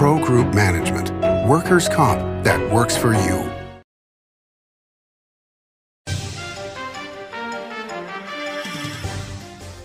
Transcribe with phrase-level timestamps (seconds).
[0.00, 1.10] Pro Group Management.
[1.46, 3.52] Workers' comp that works for you.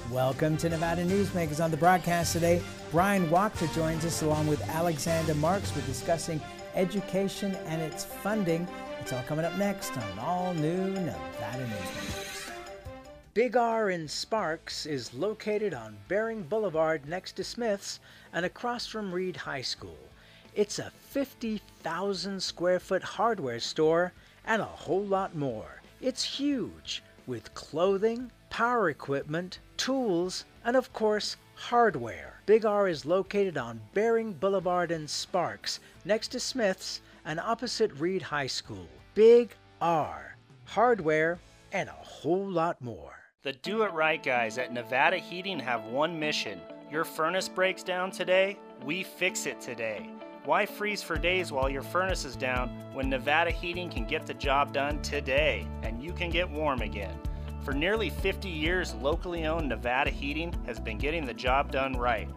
[0.09, 2.61] Welcome to Nevada Newsmakers on the broadcast today.
[2.91, 5.75] Brian Wachter joins us along with Alexander Marks.
[5.75, 6.39] We're discussing
[6.75, 8.69] education and its funding.
[9.01, 12.44] It's all coming up next on All New Nevada Newsmakers.
[13.35, 17.99] Big R in Sparks is located on Baring Boulevard next to Smith's
[18.31, 20.07] and across from Reed High School.
[20.53, 24.13] It's a 50,000 square foot hardware store
[24.45, 25.81] and a whole lot more.
[25.99, 32.39] It's huge with clothing, power equipment, tools, and of course, hardware.
[32.45, 38.21] Big R is located on Baring Boulevard in Sparks, next to Smith's and opposite Reed
[38.21, 38.87] High School.
[39.13, 40.37] Big R.
[40.63, 41.37] Hardware
[41.73, 43.14] and a whole lot more.
[43.45, 46.59] The Do It Right guys at Nevada Heating have one mission.
[46.91, 48.57] Your furnace breaks down today?
[48.83, 50.09] We fix it today.
[50.45, 54.33] Why freeze for days while your furnace is down when Nevada Heating can get the
[54.33, 57.15] job done today and you can get warm again?
[57.63, 62.27] For nearly 50 years, locally owned Nevada Heating has been getting the job done right.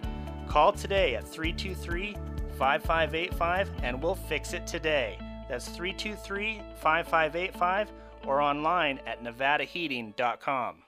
[0.47, 2.19] Call today at 323
[2.59, 5.17] 5585 and we'll fix it today.
[5.48, 7.92] That's 323 5585
[8.27, 10.83] or online at nevadaheating.com.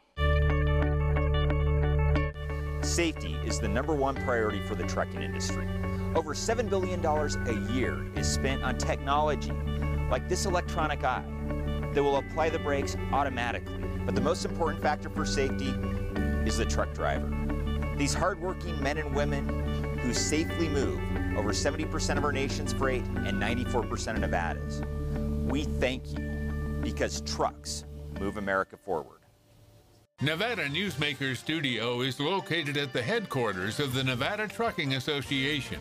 [2.82, 5.68] Safety is the number one priority for the trucking industry.
[6.14, 9.52] Over $7 billion a year is spent on technology
[10.10, 11.24] like this electronic eye
[11.92, 13.84] that will apply the brakes automatically.
[14.06, 15.70] But the most important factor for safety
[16.46, 17.30] is the truck driver.
[17.96, 20.98] These hardworking men and women who safely move
[21.36, 24.82] over 70% of our nation's freight and 94% of Nevada's.
[25.46, 27.84] We thank you because trucks
[28.18, 29.19] move America forward.
[30.22, 35.78] Nevada Newsmaker Studio is located at the headquarters of the Nevada Trucking Association.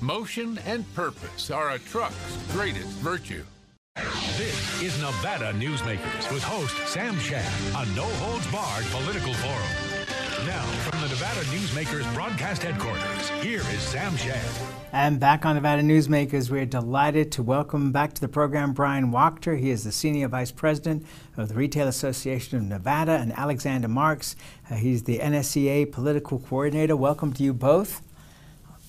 [0.00, 3.44] Motion and purpose are a truck's greatest virtue.
[4.38, 7.44] This is Nevada Newsmakers with host Sam Shad,
[7.76, 9.93] a no holds barred political forum.
[10.46, 14.44] Now, from the Nevada Newsmakers broadcast headquarters, here is Sam Shad.
[14.92, 19.58] And back on Nevada Newsmakers, we're delighted to welcome back to the program Brian Wachter.
[19.58, 21.06] He is the Senior Vice President
[21.38, 24.36] of the Retail Association of Nevada, and Alexander Marks.
[24.70, 26.94] Uh, he's the NSEA Political Coordinator.
[26.94, 28.02] Welcome to you both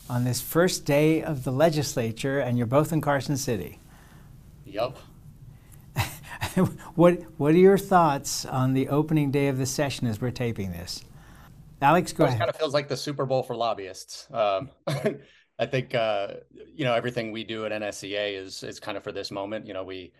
[0.09, 3.79] on this first day of the legislature, and you're both in Carson City.
[4.65, 4.97] Yep.
[6.95, 10.71] what What are your thoughts on the opening day of the session as we're taping
[10.71, 11.04] this?
[11.85, 12.39] Alex, go it ahead.
[12.39, 14.27] kind of feels like the Super Bowl for lobbyists.
[14.33, 14.71] Um,
[15.59, 16.27] I think uh,
[16.73, 19.67] you know everything we do at NSEA is is kind of for this moment.
[19.67, 20.11] You know, we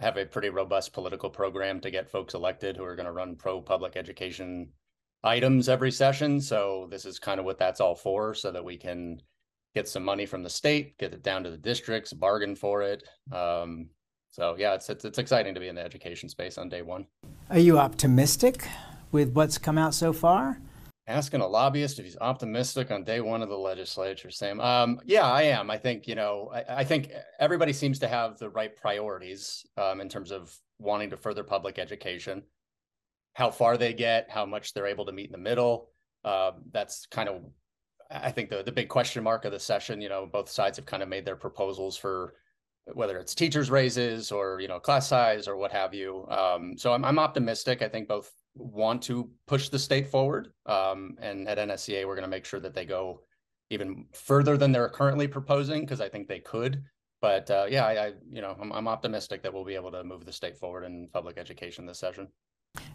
[0.00, 3.34] have a pretty robust political program to get folks elected who are going to run
[3.34, 4.68] pro public education
[5.24, 6.40] items every session.
[6.40, 9.20] So this is kind of what that's all for, so that we can
[9.74, 13.02] get some money from the state, get it down to the districts, bargain for it.
[13.32, 13.88] Um,
[14.30, 17.06] so yeah, it's, it's it's exciting to be in the education space on day one.
[17.50, 18.68] Are you optimistic
[19.10, 20.60] with what's come out so far?
[21.08, 24.60] Asking a lobbyist if he's optimistic on day one of the legislature, Sam.
[24.60, 25.70] Um, yeah, I am.
[25.70, 27.10] I think you know, I, I, think
[27.40, 31.78] everybody seems to have the right priorities um, in terms of wanting to further public
[31.78, 32.42] education.
[33.32, 35.88] How far they get, how much they're able to meet in the middle.
[36.26, 37.42] Uh, that's kind of,
[38.10, 40.02] I think, the the big question mark of the session.
[40.02, 42.34] You know, both sides have kind of made their proposals for
[42.92, 46.26] whether it's teachers raises or you know class size or what have you.
[46.28, 47.80] Um, so I'm, I'm optimistic.
[47.80, 50.52] I think both want to push the state forward.
[50.66, 53.22] Um, and at NSEA, we're going to make sure that they go
[53.70, 56.82] even further than they're currently proposing because I think they could.
[57.20, 60.04] But uh, yeah, I, I, you know I'm, I'm, optimistic that we'll be able to
[60.04, 62.28] move the state forward in public education this session.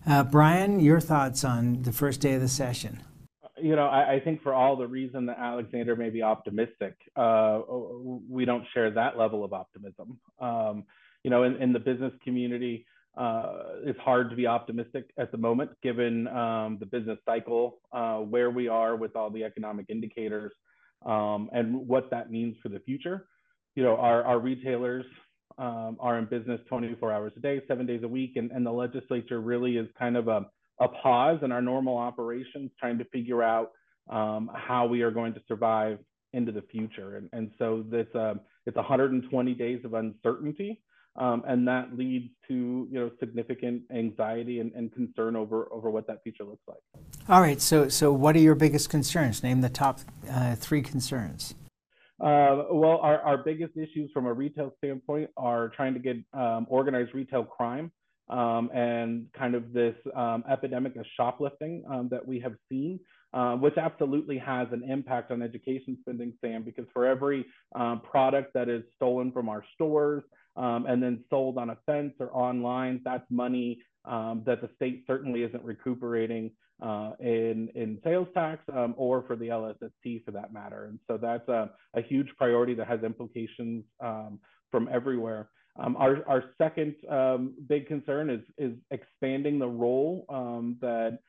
[0.08, 3.04] Uh, Brian, your thoughts on the first day of the session?
[3.62, 7.62] You know, I, I think for all the reason that Alexander may be optimistic, uh,
[8.30, 10.20] we don't share that level of optimism.
[10.40, 10.86] Um,
[11.24, 15.38] you know, in, in the business community, uh, it's hard to be optimistic at the
[15.38, 20.52] moment, given um, the business cycle, uh, where we are with all the economic indicators,
[21.06, 23.28] um, and what that means for the future.
[23.76, 25.06] You know, our, our retailers
[25.58, 28.72] um, are in business 24 hours a day, seven days a week, and, and the
[28.72, 30.46] legislature really is kind of a,
[30.80, 33.72] a pause in our normal operations, trying to figure out
[34.10, 36.00] um, how we are going to survive
[36.34, 37.18] into the future.
[37.18, 38.34] And, and so this, uh,
[38.66, 40.82] it's 120 days of uncertainty
[41.16, 46.08] um, and that leads to you know significant anxiety and, and, concern over over what
[46.08, 46.80] that future looks like.
[47.30, 47.62] All right.
[47.62, 49.44] So so what are your biggest concerns?
[49.44, 50.00] Name the top
[50.30, 51.56] uh, three concerns.
[52.20, 56.66] Uh, well, our, our biggest issues from a retail standpoint are trying to get um,
[56.70, 57.92] organized retail crime
[58.30, 63.00] um, and kind of this um, epidemic of shoplifting um, that we have seen
[63.34, 67.46] uh, which absolutely has an impact on education spending, Sam, because for every
[67.76, 70.24] um, product that is stolen from our stores
[70.56, 75.04] um, and then sold on a fence or online, that's money um, that the state
[75.08, 76.52] certainly isn't recuperating
[76.82, 80.86] uh, in, in sales tax um, or for the LSST for that matter.
[80.86, 84.40] And so that's a, a huge priority that has implications um,
[84.72, 85.50] from everywhere.
[85.80, 91.20] Um, our, our second um, big concern is, is expanding the role um, that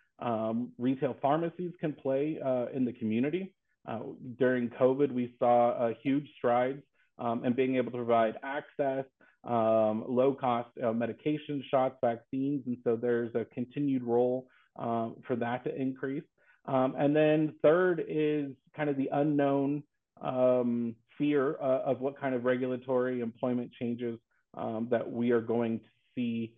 [0.78, 3.54] retail pharmacies can play uh, in the community.
[3.86, 4.00] Uh,
[4.38, 6.82] during COVID, we saw huge strides
[7.18, 9.04] um, in being able to provide access,
[9.44, 12.62] um, low cost uh, medication shots, vaccines.
[12.66, 14.46] And so there's a continued role
[14.76, 16.24] um, for that to increase.
[16.66, 19.82] Um, and then third is kind of the unknown
[20.22, 24.18] um, fear uh, of what kind of regulatory employment changes
[24.56, 25.84] um, that we are going to
[26.14, 26.54] see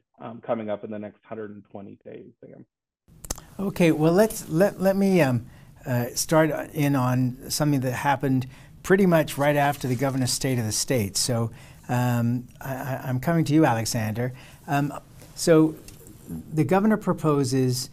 [0.47, 2.65] coming up in the next 120 days, Sam.
[3.59, 5.35] Okay, well let's let let me uh,
[6.15, 8.47] start in on something that happened
[8.87, 11.17] pretty much right after the governor's state of the state.
[11.17, 11.51] So
[11.89, 14.33] um, I, am coming to you, Alexander.
[14.69, 14.93] Um,
[15.35, 15.75] so
[16.55, 17.91] the governor proposes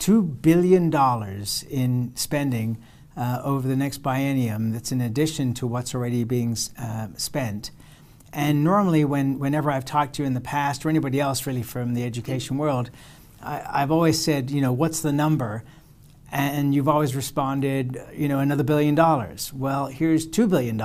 [0.00, 2.76] two billion dollars in spending
[3.16, 4.72] uh, over the next biennium.
[4.72, 7.70] That's in addition to what's already being uh, spent.
[8.32, 11.62] And normally, when, whenever I've talked to you in the past, or anybody else really
[11.62, 12.90] from the education world,
[13.40, 15.62] I, have always said, you know, what's the number?
[16.32, 19.52] And you've always responded, you know, another billion dollars.
[19.52, 20.80] Well, here's $2 billion.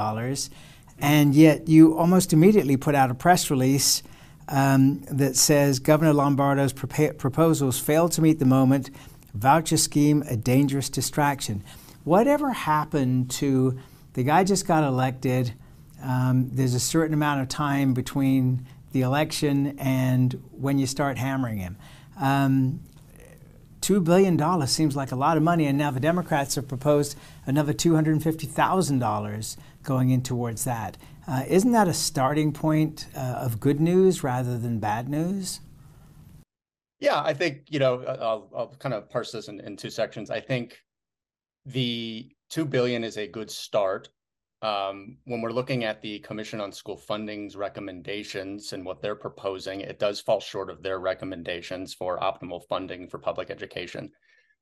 [0.99, 4.03] And yet you almost immediately put out a press release
[4.49, 8.89] um, that says Governor Lombardo's proposals failed to meet the moment,
[9.33, 11.63] voucher scheme a dangerous distraction.
[12.03, 13.79] Whatever happened to
[14.13, 15.53] the guy just got elected?
[16.03, 21.57] Um, there's a certain amount of time between the election and when you start hammering
[21.57, 21.77] him.
[22.19, 22.79] Um,
[23.87, 27.73] $2 billion seems like a lot of money, and now the Democrats have proposed another
[27.73, 30.97] $250,000 going in towards that.
[31.25, 35.61] Uh, not that a starting point uh, of good news rather than bad news?
[36.99, 40.29] Yeah, I think, you know, I'll, I'll kind of parse this in, in two sections.
[40.29, 40.81] I think
[41.65, 44.09] the 2 billion is a good start
[44.61, 49.81] um, when we're looking at the Commission on School Funding's recommendations and what they're proposing,
[49.81, 54.11] it does fall short of their recommendations for optimal funding for public education.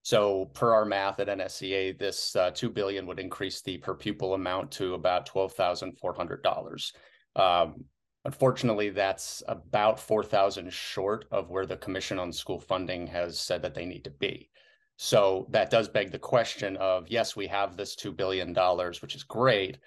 [0.02, 4.34] So, per our math at NSEA, this uh, two billion would increase the per pupil
[4.34, 6.94] amount to about twelve thousand four hundred dollars.
[7.36, 7.86] Um,
[8.26, 13.62] unfortunately, that's about four thousand short of where the Commission on School Funding has said
[13.62, 14.50] that they need to be.
[14.98, 18.54] So that does beg the question of yes, we have this $2 billion,
[19.02, 19.78] which is great,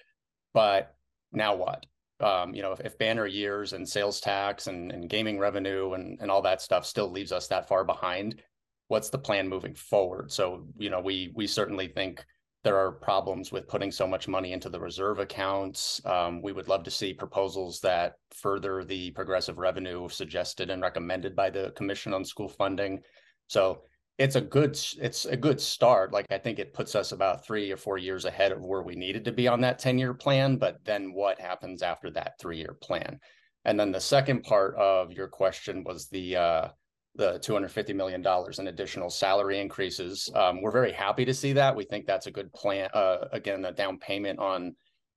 [0.53, 0.95] but
[1.33, 1.87] now what?
[2.21, 6.19] Um, you know, if, if, banner years and sales tax and, and gaming revenue and,
[6.21, 8.43] and all that stuff still leaves us that far behind,
[8.89, 10.33] what's the plan moving forward?
[10.33, 12.25] So, you know, we we certainly think
[12.65, 16.01] there are problems with putting so much money into the reserve accounts.
[16.05, 21.37] Um, we would love to see proposals that further the progressive revenue suggested and recommended
[21.37, 23.01] by the Commission on School Funding.
[23.47, 23.83] So
[24.19, 27.71] it's a good it's a good start like i think it puts us about three
[27.71, 30.57] or four years ahead of where we needed to be on that 10 year plan
[30.57, 33.19] but then what happens after that three year plan?
[33.65, 36.69] And then the second part of your question was the uh,
[37.17, 40.31] the 250 million dollars in additional salary increases.
[40.35, 41.75] Um, we're very happy to see that.
[41.75, 44.75] We think that's a good plan uh, again a down payment on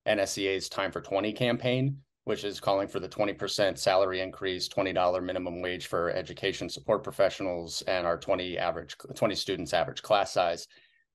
[0.07, 5.61] NSEA's time for 20 campaign which is calling for the 20% salary increase, $20 minimum
[5.61, 10.67] wage for education support professionals, and our 20 average 20 students average class size.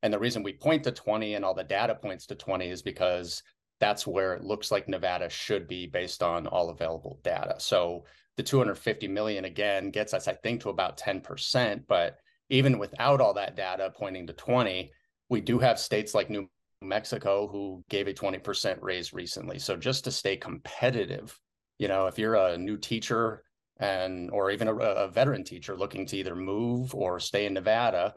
[0.03, 2.83] And the reason we point to 20 and all the data points to 20 is
[2.83, 3.43] because
[3.79, 7.57] that's where it looks like Nevada should be based on all available data.
[7.59, 8.05] So
[8.37, 11.83] the 250 million again gets us, I think, to about 10%.
[11.87, 14.91] But even without all that data pointing to 20,
[15.29, 16.49] we do have states like New
[16.83, 19.59] Mexico who gave a 20% raise recently.
[19.59, 21.39] So just to stay competitive,
[21.79, 23.43] you know, if you're a new teacher
[23.79, 28.15] and or even a, a, veteran teacher looking to either move or stay in Nevada,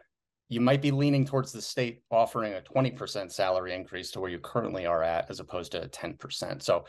[0.47, 4.39] you might be leaning towards the state offering a 20% salary increase to where you
[4.39, 6.63] currently are at as opposed to 10%.
[6.63, 6.85] So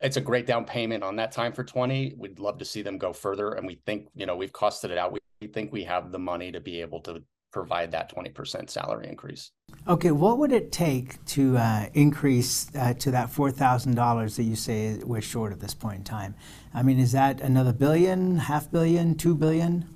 [0.00, 2.14] it's a great down payment on that time for 20.
[2.16, 3.52] We'd love to see them go further.
[3.52, 5.12] And we think, you know, we've costed it out.
[5.12, 7.22] We, we think we have the money to be able to
[7.52, 9.50] provide that 20% salary increase.
[9.86, 14.98] Okay, what would it take to uh, increase uh, to that $4,000 that you say
[15.04, 16.34] we're short at this point in time?
[16.74, 19.88] I mean, is that another billion, half billion, two billion?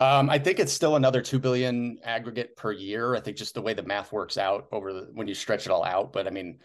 [0.00, 3.14] Um, I think it's still another two billion aggregate per year.
[3.14, 5.70] I think just the way the math works out over the, when you stretch it
[5.70, 6.12] all out.
[6.12, 6.58] But I mean,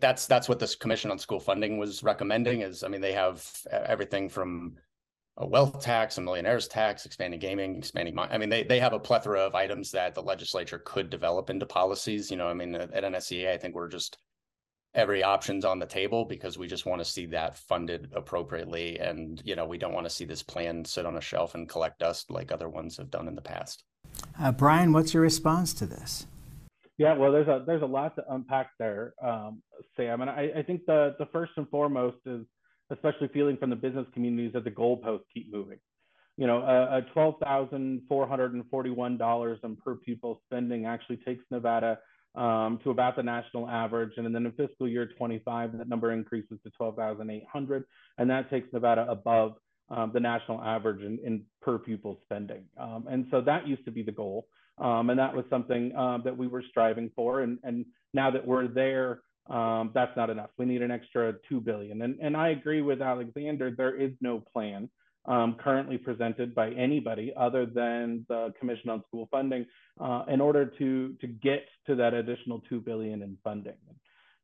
[0.00, 2.62] that's that's what this Commission on School Funding was recommending.
[2.62, 4.76] Is I mean, they have everything from
[5.36, 8.18] a wealth tax, a millionaire's tax, expanding gaming, expanding.
[8.18, 11.66] I mean, they they have a plethora of items that the legislature could develop into
[11.66, 12.30] policies.
[12.30, 14.18] You know, I mean, at NSEA, I think we're just
[14.94, 19.40] every option's on the table because we just want to see that funded appropriately, and
[19.44, 21.98] you know, we don't want to see this plan sit on a shelf and collect
[22.00, 23.84] dust like other ones have done in the past.
[24.38, 26.26] Uh, Brian, what's your response to this?
[26.98, 29.62] Yeah, well, there's a there's a lot to unpack there, um,
[29.96, 32.44] Sam, and I, I think the the first and foremost is
[32.90, 35.78] especially feeling from the business communities that the goalposts keep moving.
[36.36, 41.98] You know, a, a $12,441 in per pupil spending actually takes Nevada
[42.34, 44.12] um, to about the national average.
[44.16, 47.84] And then in fiscal year 25, that number increases to 12,800.
[48.18, 49.54] And that takes Nevada above
[49.90, 52.64] um, the national average in, in per pupil spending.
[52.78, 54.46] Um, and so that used to be the goal.
[54.78, 57.40] Um, and that was something um, that we were striving for.
[57.40, 59.20] And, and now that we're there,
[59.50, 60.50] um, that's not enough.
[60.58, 62.02] We need an extra two billion.
[62.02, 63.70] And and I agree with Alexander.
[63.70, 64.88] There is no plan
[65.26, 69.66] um, currently presented by anybody other than the Commission on School Funding
[70.00, 73.74] uh, in order to to get to that additional two billion in funding.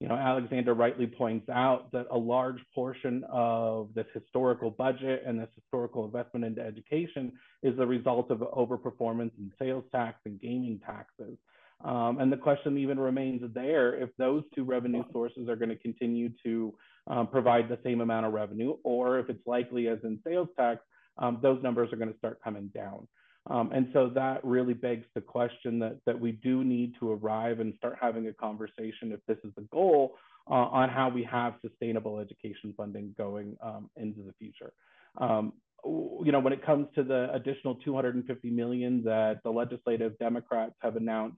[0.00, 5.40] You know, Alexander rightly points out that a large portion of this historical budget and
[5.40, 7.32] this historical investment into education
[7.62, 11.38] is the result of overperformance in sales tax and gaming taxes.
[11.84, 15.76] Um, and the question even remains there if those two revenue sources are going to
[15.76, 16.74] continue to
[17.06, 20.80] um, provide the same amount of revenue, or if it's likely, as in sales tax,
[21.18, 23.06] um, those numbers are going to start coming down.
[23.48, 27.60] Um, and so that really begs the question that, that we do need to arrive
[27.60, 30.16] and start having a conversation, if this is the goal,
[30.50, 34.72] uh, on how we have sustainable education funding going um, into the future.
[35.18, 35.52] Um,
[35.84, 40.96] you know, when it comes to the additional 250 million that the legislative Democrats have
[40.96, 41.36] announced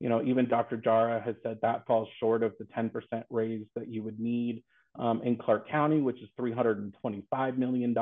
[0.00, 0.76] you know, even Dr.
[0.76, 2.90] Jara has said that falls short of the 10%
[3.30, 4.62] raise that you would need
[4.98, 7.94] um, in Clark County, which is $325 million,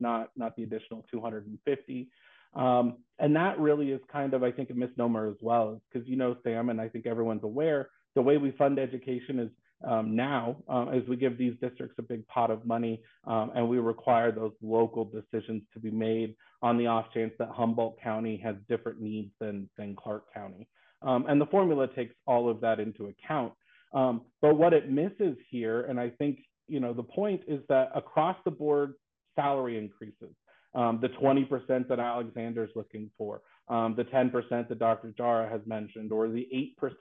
[0.00, 2.08] not, not the additional 250.
[2.54, 6.16] Um, and that really is kind of, I think, a misnomer as well, because you
[6.16, 9.50] know, Sam, and I think everyone's aware, the way we fund education is
[9.84, 13.68] um, now uh, as we give these districts a big pot of money um, and
[13.68, 18.36] we require those local decisions to be made on the off chance that Humboldt County
[18.44, 20.68] has different needs than, than Clark County.
[21.04, 23.52] Um, and the formula takes all of that into account.
[23.92, 27.90] Um, but what it misses here, and I think you know the point is that
[27.94, 28.94] across the board
[29.34, 30.34] salary increases,
[30.74, 35.12] um, the 20% that Alexander's looking for, um, the 10% that Dr.
[35.16, 36.48] Jara has mentioned, or the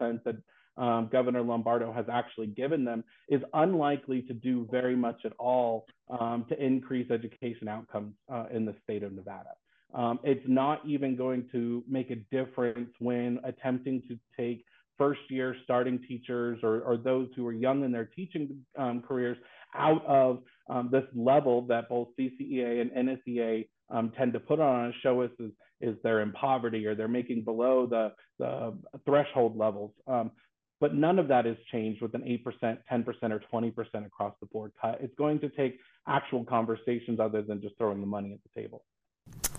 [0.01, 0.35] 8% that
[0.81, 5.85] um, Governor Lombardo has actually given them, is unlikely to do very much at all
[6.09, 9.51] um, to increase education outcomes uh, in the state of Nevada.
[9.93, 14.63] Um, it's not even going to make a difference when attempting to take
[14.97, 19.37] first year starting teachers or, or those who are young in their teaching um, careers
[19.75, 24.89] out of um, this level that both CCEA and NSEA um, tend to put on
[24.89, 29.57] a show us is, is they're in poverty or they're making below the, the threshold
[29.57, 29.91] levels.
[30.07, 30.31] Um,
[30.79, 34.71] but none of that is changed with an 8%, 10%, or 20% across the board
[34.81, 34.97] cut.
[35.01, 38.83] It's going to take actual conversations other than just throwing the money at the table.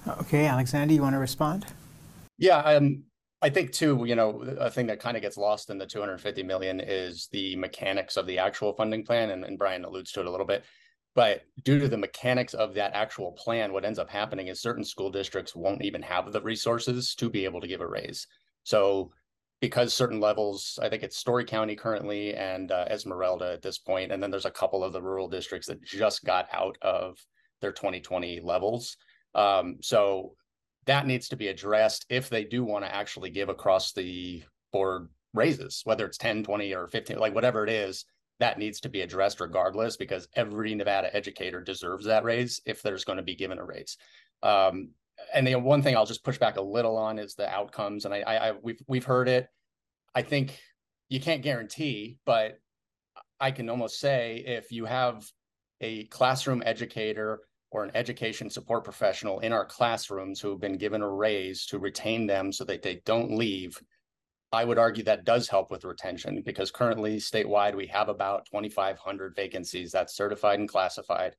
[0.07, 1.67] Okay, Alexander, you want to respond?
[2.39, 3.05] Yeah, um,
[3.41, 6.43] I think too, you know, a thing that kind of gets lost in the 250
[6.43, 10.27] million is the mechanics of the actual funding plan, and, and Brian alludes to it
[10.27, 10.65] a little bit.
[11.15, 14.85] But due to the mechanics of that actual plan, what ends up happening is certain
[14.85, 18.27] school districts won't even have the resources to be able to give a raise.
[18.65, 19.13] So
[19.61, 24.11] because certain levels, I think it's Storey County currently and uh, Esmeralda at this point,
[24.11, 27.19] and then there's a couple of the rural districts that just got out of
[27.61, 28.97] their 2020 levels.
[29.35, 30.35] Um, so
[30.87, 35.09] that needs to be addressed if they do want to actually give across the board
[35.35, 38.05] raises, whether it's 10, 20, or 15, like whatever it is,
[38.41, 43.05] that needs to be addressed regardless because every Nevada educator deserves that raise if there's
[43.05, 43.97] going to be given a raise.
[44.43, 44.91] Um,
[45.33, 48.05] and the one thing I'll just push back a little on is the outcomes.
[48.05, 49.49] And I, I, I we've we've heard it.
[50.15, 50.59] I think
[51.09, 52.59] you can't guarantee, but
[53.39, 55.25] I can almost say if you have
[55.81, 57.41] a classroom educator
[57.73, 61.79] or an education support professional in our classrooms who have been given a raise to
[61.79, 63.81] retain them so that they don't leave,
[64.53, 69.35] I would argue that does help with retention because currently statewide we have about 2,500
[69.35, 71.35] vacancies that's certified and classified.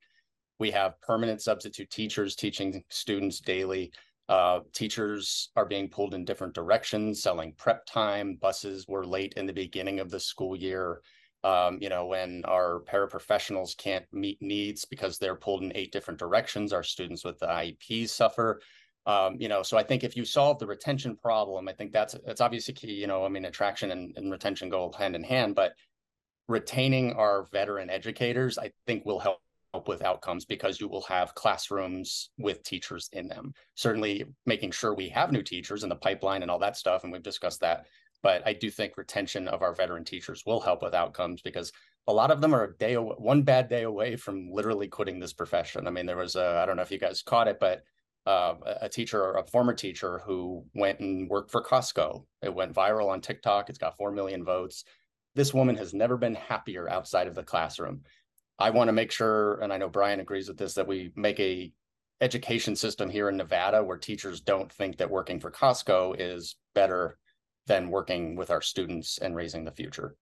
[0.57, 3.91] We have permanent substitute teachers teaching students daily.
[4.27, 8.37] Uh, teachers are being pulled in different directions, selling prep time.
[8.41, 11.01] Buses were late in the beginning of the school year
[11.43, 16.19] um, you know, when our paraprofessionals can't meet needs because they're pulled in eight different
[16.19, 18.61] directions, our students with the IEPs suffer.
[19.05, 22.15] Um, you know, so I think if you solve the retention problem, I think that's
[22.25, 22.93] that's obviously key.
[22.93, 25.73] You know, I mean, attraction and, and retention go hand in hand, but
[26.47, 29.39] retaining our veteran educators, I think, will help
[29.73, 33.53] help with outcomes because you will have classrooms with teachers in them.
[33.75, 37.11] Certainly making sure we have new teachers in the pipeline and all that stuff, and
[37.11, 37.85] we've discussed that.
[38.23, 41.71] But I do think retention of our veteran teachers will help with outcomes because
[42.07, 45.19] a lot of them are a day, away, one bad day away from literally quitting
[45.19, 45.87] this profession.
[45.87, 47.83] I mean, there was a, I don't know if you guys caught it, but
[48.25, 52.25] uh, a teacher, a former teacher who went and worked for Costco.
[52.41, 53.69] It went viral on TikTok.
[53.69, 54.85] It's got 4 million votes.
[55.35, 58.01] This woman has never been happier outside of the classroom.
[58.57, 61.39] I want to make sure, and I know Brian agrees with this, that we make
[61.39, 61.73] a
[62.21, 67.17] education system here in Nevada where teachers don't think that working for Costco is better
[67.67, 70.15] than working with our students and raising the future.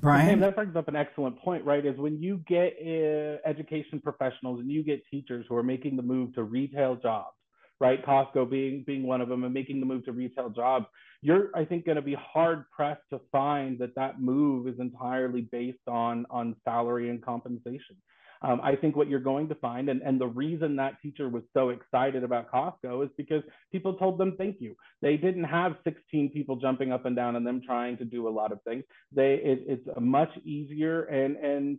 [0.00, 1.84] Brian, that brings up an excellent point, right?
[1.84, 6.02] Is when you get uh, education professionals and you get teachers who are making the
[6.02, 7.36] move to retail jobs,
[7.80, 8.04] right?
[8.04, 10.86] Costco being being one of them, and making the move to retail jobs.
[11.22, 15.42] You're, I think, going to be hard pressed to find that that move is entirely
[15.52, 17.96] based on on salary and compensation.
[18.42, 21.42] Um, I think what you're going to find, and, and the reason that teacher was
[21.52, 24.74] so excited about Costco is because people told them thank you.
[25.02, 28.30] They didn't have 16 people jumping up and down and them trying to do a
[28.30, 28.84] lot of things.
[29.12, 31.78] They it, it's a much easier and and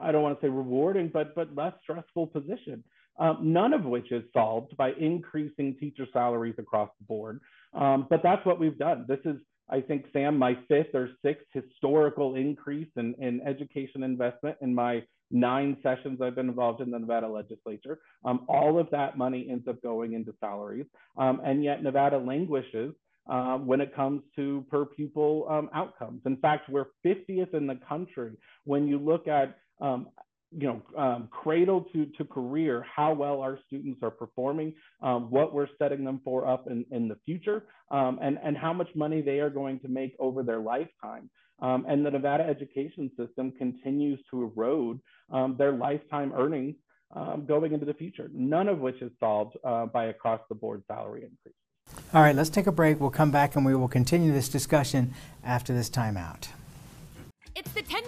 [0.00, 2.84] I don't want to say rewarding, but but less stressful position.
[3.18, 7.40] Um, none of which is solved by increasing teacher salaries across the board.
[7.74, 9.04] Um, but that's what we've done.
[9.06, 9.36] This is
[9.72, 15.02] I think, Sam, my fifth or sixth historical increase in, in education investment in my
[15.32, 17.98] nine sessions I've been involved in the Nevada legislature.
[18.24, 20.86] Um, all of that money ends up going into salaries.
[21.16, 22.94] Um, and yet Nevada languishes
[23.28, 26.22] um, when it comes to per pupil um, outcomes.
[26.26, 28.32] In fact, we're 50th in the country
[28.64, 30.08] when you look at um,
[30.56, 35.54] you know, um, cradle to, to career, how well our students are performing, um, what
[35.54, 39.22] we're setting them for up in, in the future, um, and, and how much money
[39.22, 41.30] they are going to make over their lifetime.
[41.62, 45.00] Um, and the Nevada education system continues to erode
[45.30, 46.74] um, their lifetime earnings
[47.14, 50.82] um, going into the future, none of which is solved uh, by across the board
[50.88, 51.54] salary increase.
[52.12, 53.00] All right, let's take a break.
[53.00, 55.14] We'll come back and we will continue this discussion
[55.44, 56.48] after this timeout.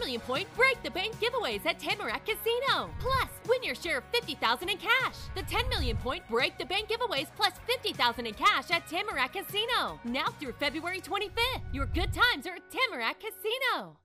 [0.05, 2.91] It's the 10 million point break the bank giveaways at Tamarack Casino.
[2.99, 5.17] Plus, win your share of 50,000 in cash.
[5.35, 9.99] The 10 million point break the bank giveaways plus 50,000 in cash at Tamarack Casino.
[10.05, 11.63] Now through February 25th.
[11.73, 13.97] Your good times are at Tamarack Casino.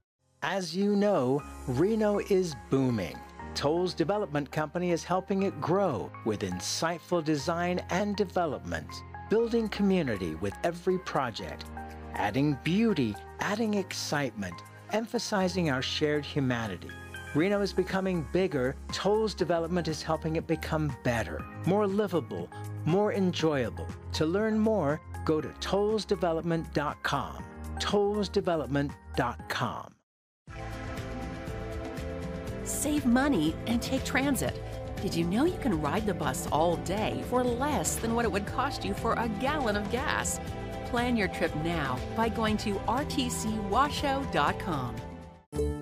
[0.42, 3.18] As you know, Reno is booming.
[3.54, 8.88] Tolles Development Company is helping it grow with insightful design and development,
[9.30, 11.66] building community with every project,
[12.14, 16.90] adding beauty, adding excitement, emphasizing our shared humanity.
[17.36, 18.76] Reno is becoming bigger.
[18.92, 22.50] Tolles development is helping it become better, more livable,
[22.86, 23.86] more enjoyable.
[24.14, 27.44] To learn more, go to tollesdevelopment.com.
[27.80, 29.94] Tollesdevelopment.com.
[32.64, 34.62] Save money and take transit.
[35.02, 38.32] Did you know you can ride the bus all day for less than what it
[38.32, 40.40] would cost you for a gallon of gas?
[40.90, 44.96] Plan your trip now by going to rtcwashoe.com.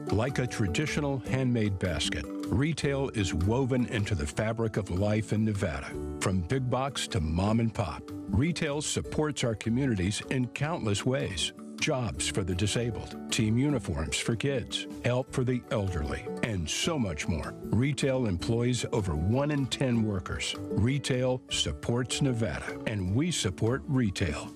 [0.08, 5.92] Like a traditional handmade basket, retail is woven into the fabric of life in Nevada.
[6.20, 11.54] From big box to mom and pop, retail supports our communities in countless ways.
[11.80, 17.28] Jobs for the disabled, team uniforms for kids, help for the elderly, and so much
[17.28, 17.54] more.
[17.66, 20.56] Retail employs over 1 in 10 workers.
[20.60, 24.52] Retail supports Nevada, and we support retail.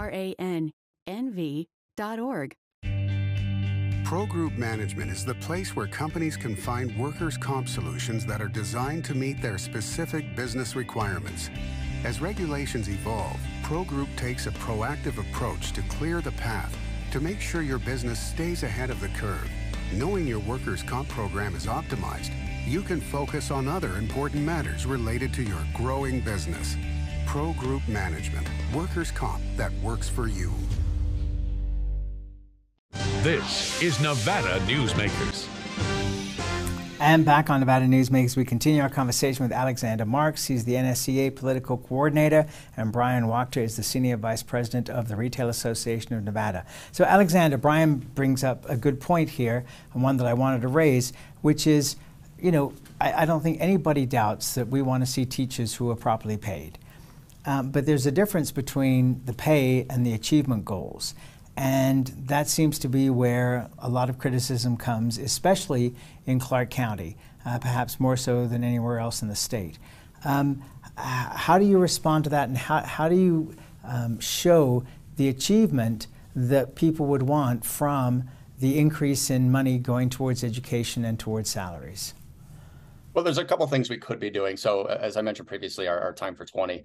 [0.00, 0.76] R-A-N-N-V.org.
[4.04, 8.48] Pro Group Management is the place where companies can find workers' comp solutions that are
[8.48, 11.50] designed to meet their specific business requirements.
[12.02, 16.74] As regulations evolve, Pro Group takes a proactive approach to clear the path
[17.12, 19.48] to make sure your business stays ahead of the curve.
[19.92, 22.32] Knowing your workers' comp program is optimized,
[22.66, 26.76] you can focus on other important matters related to your growing business.
[27.30, 30.52] Pro Group Management, workers' comp that works for you.
[33.22, 35.46] This is Nevada Newsmakers.
[36.98, 40.46] And back on Nevada Newsmakers, we continue our conversation with Alexander Marks.
[40.46, 45.14] He's the NSEA political coordinator, and Brian Wachter is the senior vice president of the
[45.14, 46.66] Retail Association of Nevada.
[46.90, 49.64] So, Alexander, Brian brings up a good point here,
[49.94, 51.12] and one that I wanted to raise,
[51.42, 51.94] which is,
[52.40, 55.92] you know, I, I don't think anybody doubts that we want to see teachers who
[55.92, 56.76] are properly paid.
[57.46, 61.14] Um, but there's a difference between the pay and the achievement goals.
[61.56, 65.94] And that seems to be where a lot of criticism comes, especially
[66.26, 69.78] in Clark County, uh, perhaps more so than anywhere else in the state.
[70.24, 70.62] Um,
[70.96, 74.84] how do you respond to that, and how, how do you um, show
[75.16, 78.24] the achievement that people would want from
[78.58, 82.14] the increase in money going towards education and towards salaries?
[83.14, 84.56] Well, there's a couple things we could be doing.
[84.56, 86.84] So, as I mentioned previously, our, our, time for 20,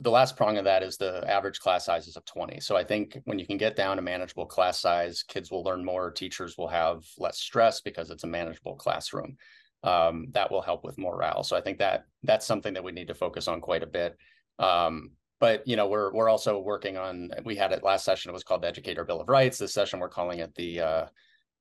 [0.00, 2.60] the last prong of that is the average class sizes of 20.
[2.60, 5.84] So, I think when you can get down to manageable class size, kids will learn
[5.84, 9.36] more, teachers will have less stress because it's a manageable classroom.
[9.82, 11.42] Um, that will help with morale.
[11.42, 14.16] So, I think that that's something that we need to focus on quite a bit.
[14.58, 17.30] Um, but you know, we're we're also working on.
[17.44, 18.30] We had it last session.
[18.30, 19.58] It was called the Educator Bill of Rights.
[19.58, 21.06] This session, we're calling it the uh,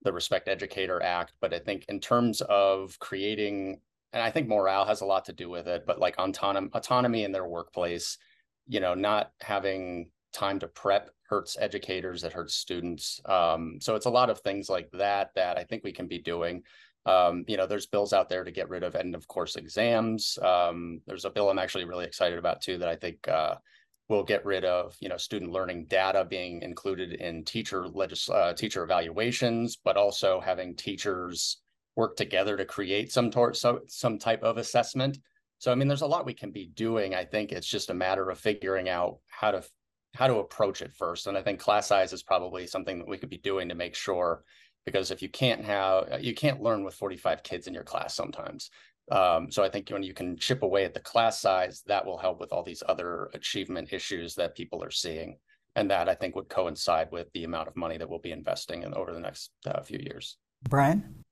[0.03, 1.33] the Respect Educator Act.
[1.41, 3.81] But I think in terms of creating
[4.15, 7.25] and I think morale has a lot to do with it, but like autonomy, autonomy
[7.25, 8.17] in their workplace,
[8.65, 13.19] you know, not having time to prep hurts educators, it hurts students.
[13.25, 16.19] Um, so it's a lot of things like that that I think we can be
[16.19, 16.63] doing.
[17.05, 20.39] Um, you know, there's bills out there to get rid of end of course exams.
[20.41, 23.55] Um, there's a bill I'm actually really excited about too that I think uh,
[24.07, 28.53] will get rid of you know student learning data being included in teacher legis- uh,
[28.53, 31.57] teacher evaluations, but also having teachers
[31.95, 35.17] work together to create some tor- so, some type of assessment.
[35.59, 37.15] So I mean, there's a lot we can be doing.
[37.15, 39.63] I think it's just a matter of figuring out how to
[40.13, 41.27] how to approach it first.
[41.27, 43.95] And I think class size is probably something that we could be doing to make
[43.95, 44.43] sure,
[44.85, 48.69] because if you can't have you can't learn with 45 kids in your class sometimes.
[49.11, 52.17] Um, so I think when you can chip away at the class size, that will
[52.17, 55.37] help with all these other achievement issues that people are seeing.
[55.77, 58.83] And that I think would coincide with the amount of money that we'll be investing
[58.83, 60.37] in over the next uh, few years.
[60.69, 61.24] Brian?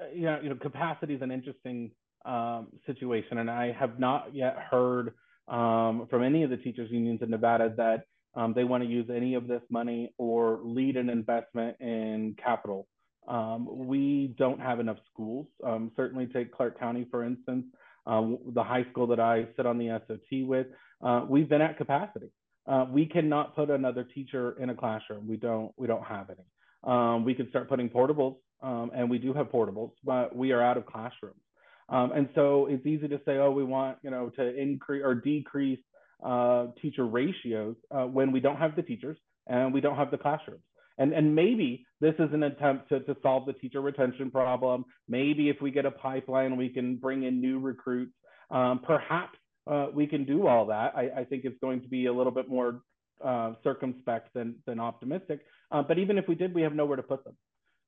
[0.00, 1.90] Uh, you know, you know, capacity is an interesting
[2.24, 5.14] um, situation, and I have not yet heard
[5.48, 9.08] um, from any of the teachers unions in Nevada that um, they want to use
[9.14, 12.86] any of this money or lead an investment in capital.
[13.26, 15.46] Um, we don't have enough schools.
[15.64, 17.64] Um, certainly, take Clark County for instance,
[18.06, 20.66] um, the high school that I sit on the SOT with.
[21.02, 22.30] Uh, we've been at capacity.
[22.66, 25.26] Uh, we cannot put another teacher in a classroom.
[25.26, 25.72] We don't.
[25.76, 27.24] We don't have any.
[27.24, 30.76] we could start putting portables um, and we do have portables, but we are out
[30.76, 31.40] of classrooms.
[31.88, 35.14] Um, and so it's easy to say, oh, we want you know to increase or
[35.14, 35.80] decrease
[36.24, 39.16] uh, teacher ratios uh, when we don't have the teachers
[39.46, 40.62] and we don't have the classrooms.
[40.98, 44.84] And, and maybe this is an attempt to, to solve the teacher retention problem.
[45.08, 48.12] Maybe if we get a pipeline, we can bring in new recruits.
[48.50, 49.38] Um, perhaps
[49.70, 50.94] uh, we can do all that.
[50.96, 52.80] I, I, think it's going to be a little bit more
[53.22, 55.40] uh, circumspect than, than optimistic.
[55.70, 57.36] Uh, but even if we did, we have nowhere to put them.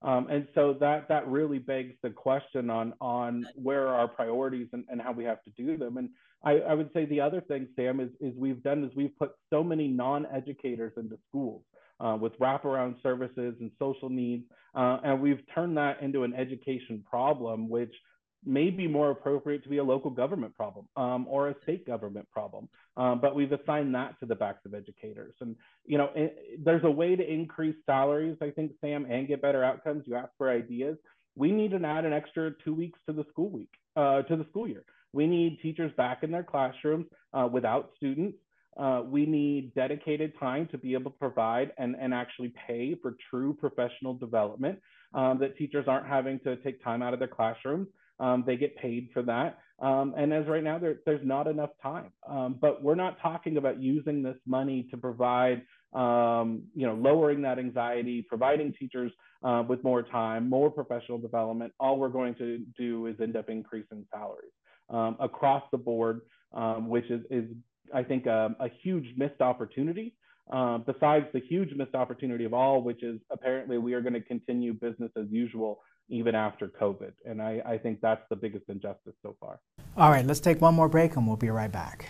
[0.02, 4.68] Um, and so that that really begs the question on on where are our priorities
[4.72, 5.98] and, and how we have to do them.
[5.98, 6.08] And
[6.42, 9.32] I, I would say the other thing, Sam, is, is we've done is we've put
[9.50, 11.62] so many non-educators into schools
[12.00, 17.04] uh, with wraparound services and social needs, uh, and we've turned that into an education
[17.08, 17.94] problem, which
[18.44, 22.28] may be more appropriate to be a local government problem um, or a state government
[22.30, 22.68] problem.
[22.96, 25.34] Um, but we've assigned that to the backs of educators.
[25.40, 29.42] And, you know, it, there's a way to increase salaries, I think, Sam, and get
[29.42, 30.04] better outcomes.
[30.06, 30.96] You ask for ideas.
[31.36, 34.46] We need to add an extra two weeks to the school week, uh, to the
[34.50, 34.84] school year.
[35.12, 38.38] We need teachers back in their classrooms uh, without students.
[38.76, 43.16] Uh, we need dedicated time to be able to provide and, and actually pay for
[43.28, 44.78] true professional development
[45.12, 47.88] um, that teachers aren't having to take time out of their classrooms
[48.20, 49.58] um, they get paid for that.
[49.80, 52.12] Um, and as right now, there, there's not enough time.
[52.28, 55.62] Um, but we're not talking about using this money to provide,
[55.94, 59.10] um, you know, lowering that anxiety, providing teachers
[59.42, 61.72] uh, with more time, more professional development.
[61.80, 64.52] All we're going to do is end up increasing salaries
[64.90, 66.20] um, across the board,
[66.52, 67.46] um, which is, is
[67.94, 70.14] I think, a, a huge missed opportunity.
[70.52, 74.20] Uh, besides the huge missed opportunity of all, which is apparently we are going to
[74.20, 77.12] continue business as usual even after COVID.
[77.24, 79.60] And I, I think that's the biggest injustice so far.
[79.96, 82.06] All right, let's take one more break and we'll be right back.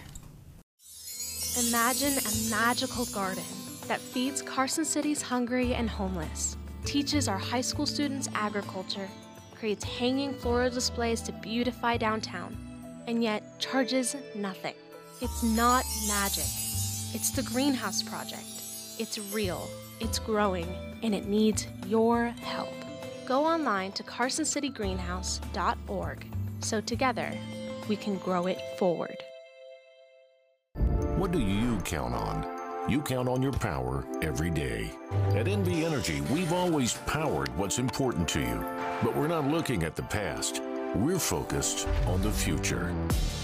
[1.69, 3.45] Imagine a magical garden
[3.87, 9.09] that feeds Carson City's hungry and homeless, teaches our high school students agriculture,
[9.59, 12.57] creates hanging floral displays to beautify downtown,
[13.07, 14.75] and yet charges nothing.
[15.21, 16.45] It's not magic.
[17.13, 18.45] It's the Greenhouse Project.
[18.99, 22.80] It's real, it's growing, and it needs your help
[23.31, 26.27] go online to carsoncitygreenhouse.org
[26.59, 27.33] so together
[27.89, 29.15] we can grow it forward.
[31.17, 32.45] What do you count on?
[32.89, 34.91] You count on your power every day.
[35.29, 38.65] At NV Energy, we've always powered what's important to you,
[39.01, 40.61] but we're not looking at the past.
[40.97, 42.89] We're focused on the future.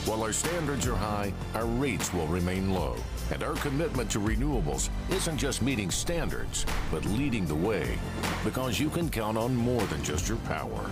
[0.05, 2.97] While our standards are high, our rates will remain low.
[3.31, 7.99] And our commitment to renewables isn't just meeting standards, but leading the way.
[8.43, 10.91] Because you can count on more than just your power.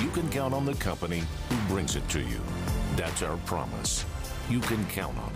[0.00, 2.40] You can count on the company who brings it to you.
[2.94, 4.04] That's our promise.
[4.48, 5.35] You can count on it.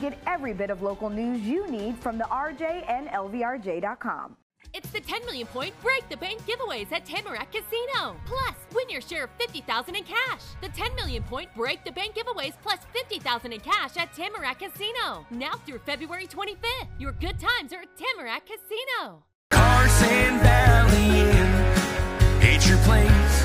[0.00, 4.36] Get every bit of local news you need from the RJ and LVRJ.com.
[4.74, 8.16] It's the 10 million point break the bank giveaways at Tamarack Casino.
[8.26, 10.42] Plus, win your share of 50,000 in cash.
[10.60, 15.26] The 10 million point break the bank giveaways plus 50,000 in cash at Tamarack Casino.
[15.30, 16.88] Now through February 25th.
[16.98, 19.24] Your good times are at Tamarack Casino.
[19.50, 22.52] Carson Valley Inn.
[22.52, 23.44] It's your place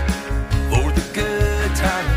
[0.70, 2.13] for the good times.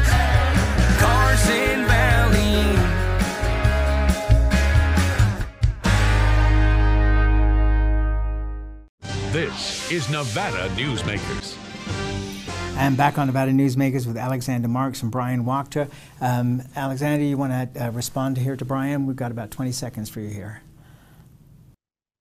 [9.36, 11.58] This is Nevada Newsmakers.
[12.78, 15.90] I'm back on Nevada Newsmakers with Alexander Marks and Brian Wachter.
[16.22, 19.04] Um, Alexander, you want to uh, respond here to Brian?
[19.04, 20.62] We've got about 20 seconds for you here.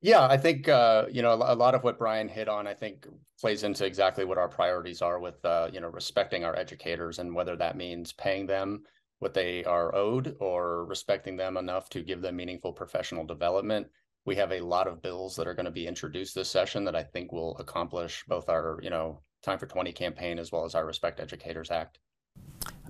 [0.01, 2.67] Yeah, I think uh, you know a lot of what Brian hit on.
[2.67, 3.07] I think
[3.39, 7.33] plays into exactly what our priorities are with uh, you know respecting our educators and
[7.33, 8.83] whether that means paying them
[9.19, 13.87] what they are owed or respecting them enough to give them meaningful professional development.
[14.25, 16.95] We have a lot of bills that are going to be introduced this session that
[16.95, 20.73] I think will accomplish both our you know Time for 20 campaign as well as
[20.73, 21.99] our Respect Educators Act.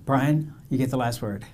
[0.06, 1.44] Brian, you get the last word.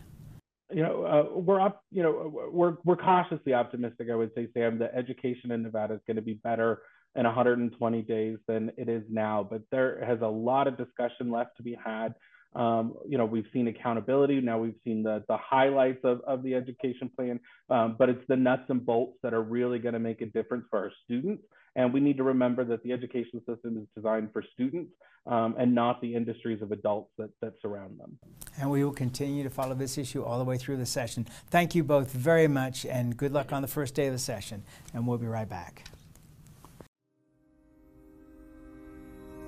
[0.73, 1.83] You know, uh, we're up.
[1.91, 4.07] You know, we're we're cautiously optimistic.
[4.13, 6.83] I would say, Sam, that education in Nevada is going to be better
[7.17, 9.45] in 120 days than it is now.
[9.51, 12.15] But there has a lot of discussion left to be had.
[12.55, 14.41] Um, you know, we've seen accountability.
[14.41, 18.37] Now we've seen the the highlights of, of the education plan, um, but it's the
[18.37, 21.43] nuts and bolts that are really going to make a difference for our students.
[21.75, 24.93] And we need to remember that the education system is designed for students
[25.27, 28.19] um, and not the industries of adults that, that surround them.
[28.61, 31.27] And we will continue to follow this issue all the way through the session.
[31.49, 34.65] Thank you both very much, and good luck on the first day of the session.
[34.93, 35.85] And we'll be right back.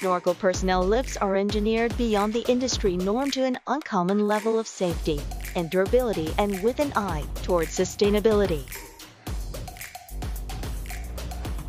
[0.00, 5.20] Snorkel personnel lifts are engineered beyond the industry norm to an uncommon level of safety
[5.54, 8.64] and durability and with an eye towards sustainability.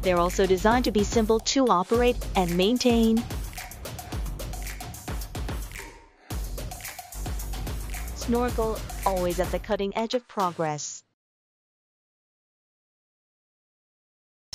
[0.01, 3.21] They're also designed to be simple to operate and maintain.
[8.15, 11.00] Snorkel, always at the cutting edge of progress.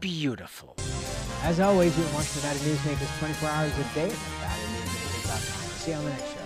[0.00, 0.76] beautiful.
[1.42, 5.70] As always, you can watch Nevada Newsmakers 24 hours a day at NevadaNewsmakers.com.
[5.78, 6.37] See you on the next show.